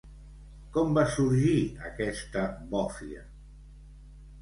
[0.77, 1.53] Com va sorgir
[1.91, 3.25] aquesta bòfia?